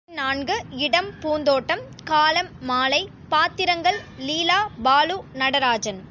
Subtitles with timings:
[0.09, 2.99] காட்சி நான்கு இடம் பூந்தோட்டம் காலம் மாலை
[3.29, 5.99] பாத்திரங்கள் லீலா, பாலு, நடராஜன்.